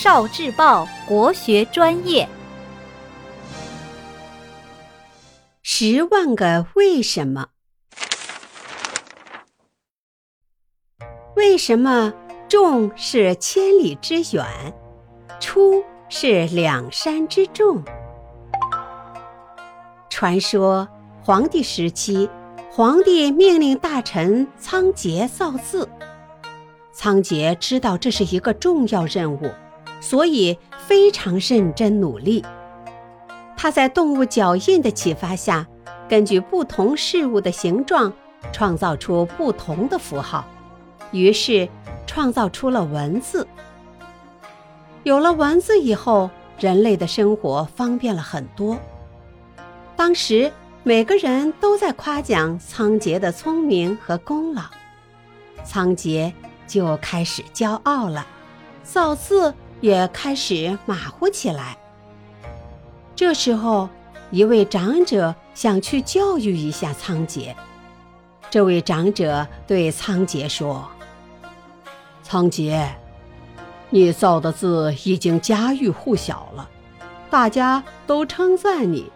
[0.00, 2.28] 少智报国学专业。
[5.60, 7.48] 十万个为什么？
[11.34, 12.14] 为什么
[12.48, 14.46] 众是千里之远，
[15.40, 17.82] 出是两山之众？
[20.08, 20.86] 传说
[21.24, 22.30] 黄帝时期，
[22.70, 25.88] 皇帝命令大臣仓颉造字。
[26.92, 29.50] 仓颉知道这是一个重要任务，
[30.00, 32.44] 所以非常认真努力。
[33.56, 35.66] 他在动物脚印的启发下，
[36.08, 38.12] 根据不同事物的形状，
[38.52, 40.44] 创造出不同的符号，
[41.10, 41.68] 于是
[42.06, 43.46] 创造出了文字。
[45.02, 48.78] 有了文字以后，人类的生活方便了很多。
[49.96, 50.52] 当时
[50.82, 54.62] 每个人都在夸奖仓颉的聪明和功劳，
[55.64, 56.32] 仓颉。
[56.68, 58.26] 就开始骄傲了，
[58.84, 61.76] 造字也开始马虎起来。
[63.14, 63.88] 这时候，
[64.30, 67.54] 一位长者想去教育一下仓颉。
[68.50, 70.88] 这位长者对仓颉说
[72.22, 72.88] ：“仓颉，
[73.90, 76.68] 你造的字已经家喻户晓了，
[77.30, 79.10] 大家都称赞你。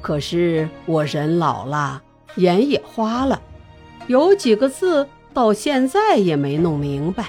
[0.00, 2.02] 可是我人老了，
[2.36, 3.40] 眼也花了，
[4.06, 7.28] 有几个字。”到现在也没弄明白，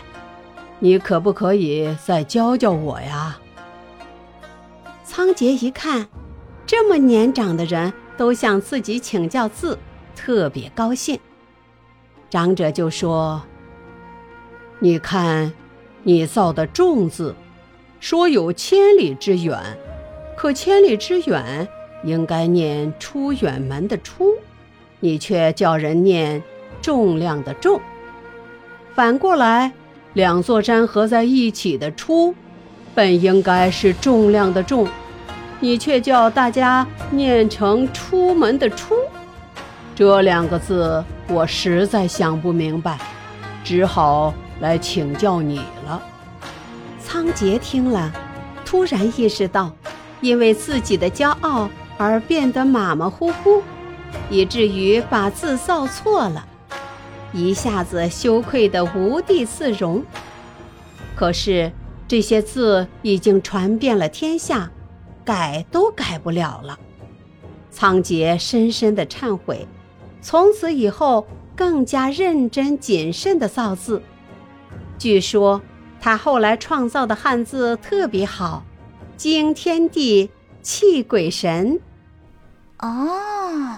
[0.84, 3.40] 你可不可以再教教我呀？
[5.06, 6.10] 仓颉一看，
[6.66, 9.80] 这么年长的人都向自己请教字，
[10.14, 11.18] 特别高兴。
[12.30, 13.42] 长者就说
[14.80, 15.54] ：“你看，
[16.04, 17.34] 你造的‘众’字，
[18.02, 19.58] 说有千里之远，
[20.36, 21.66] 可千里之远
[22.04, 24.36] 应该念出远门的‘出’，
[25.00, 26.44] 你却叫人念
[26.82, 27.80] 重量的‘重’。”
[28.94, 29.72] 反过来，
[30.14, 32.36] 两座山合在一起的“出”，
[32.94, 34.88] 本应该是重量的“重”，
[35.60, 38.96] 你却叫大家念成“出门”的“出”，
[39.96, 43.00] 这两个字我实在想不明白，
[43.64, 46.02] 只好来请教你了。
[47.00, 48.12] 仓颉听了，
[48.64, 49.72] 突然意识到，
[50.22, 53.64] 因为自己的骄傲而变得马马虎虎，
[54.30, 56.46] 以至于把字造错了。
[57.34, 60.04] 一下子羞愧得无地自容。
[61.16, 61.72] 可是
[62.08, 64.72] 这些字已经传遍了天下，
[65.26, 66.80] 改都改不了了。
[67.72, 69.68] 仓颉深深的忏悔，
[70.22, 74.02] 从此以后更加认真谨慎的造字。
[75.00, 75.62] 据说
[76.00, 78.64] 他后来创造的汉字特别好，
[79.18, 80.30] 惊天地，
[80.62, 81.80] 泣鬼神。
[82.80, 83.78] 哦。